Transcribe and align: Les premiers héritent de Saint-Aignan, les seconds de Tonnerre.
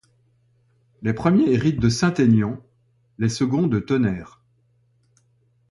Les 1.03 1.13
premiers 1.13 1.51
héritent 1.53 1.79
de 1.79 1.87
Saint-Aignan, 1.89 2.57
les 3.19 3.29
seconds 3.29 3.67
de 3.67 3.77
Tonnerre. 3.77 4.41